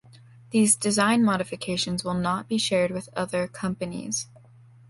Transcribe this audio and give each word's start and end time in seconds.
These 0.49 0.77
design 0.77 1.23
modifications 1.23 2.03
will 2.03 2.15
not 2.15 2.47
be 2.47 2.57
shared 2.57 2.89
with 2.89 3.09
other 3.15 3.47
companies. 3.47 4.25